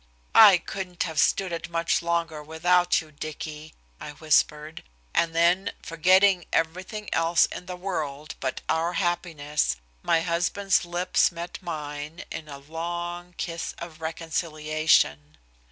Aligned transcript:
"I 0.33 0.57
couldn't 0.57 1.03
have 1.03 1.19
stood 1.19 1.51
it 1.51 1.69
much 1.69 2.01
longer 2.01 2.41
without 2.41 3.01
you, 3.01 3.11
Dicky," 3.11 3.75
I 3.99 4.13
whispered, 4.13 4.81
and 5.13 5.35
then, 5.35 5.73
forgetting 5.83 6.45
everything 6.51 7.07
else 7.13 7.45
in 7.45 7.67
the 7.67 7.75
world 7.75 8.33
but 8.39 8.61
our 8.67 8.93
happiness, 8.93 9.75
my 10.01 10.21
husband's 10.21 10.85
lips 10.85 11.31
met 11.31 11.61
mine 11.61 12.23
in 12.31 12.47
a 12.47 12.57
long 12.57 13.35
kiss 13.37 13.75
of 13.77 14.01
reconciliation. 14.01 15.37